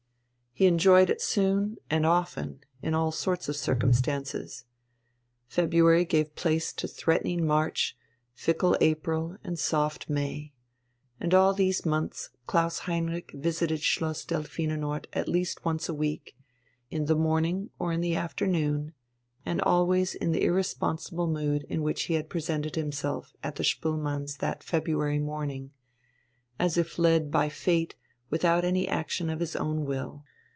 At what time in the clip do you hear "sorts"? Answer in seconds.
3.13-3.47